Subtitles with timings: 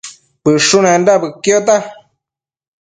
[0.47, 1.75] Bëshunenda bëquiota